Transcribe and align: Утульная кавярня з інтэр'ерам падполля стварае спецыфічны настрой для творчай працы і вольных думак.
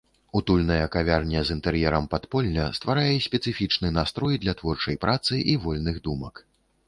Утульная 0.37 0.85
кавярня 0.93 1.41
з 1.49 1.53
інтэр'ерам 1.57 2.07
падполля 2.13 2.65
стварае 2.79 3.15
спецыфічны 3.27 3.93
настрой 3.99 4.35
для 4.45 4.53
творчай 4.61 4.95
працы 5.05 5.33
і 5.53 5.59
вольных 5.67 6.01
думак. 6.09 6.35